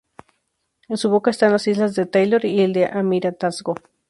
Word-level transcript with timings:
En 0.89 0.97
su 0.97 1.11
boca 1.11 1.29
están 1.29 1.51
las 1.51 1.67
islas 1.67 1.93
de 1.93 2.07
Taylor 2.07 2.43
y 2.43 2.55
del 2.73 2.85
Almirantazgo. 2.91 3.75